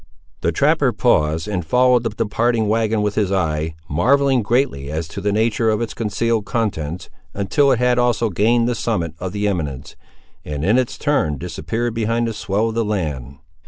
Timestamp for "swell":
12.33-12.69